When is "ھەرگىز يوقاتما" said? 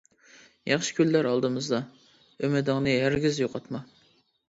3.07-3.89